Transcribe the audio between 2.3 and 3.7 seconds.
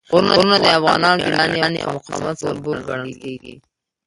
سمبول ګڼل کېږي.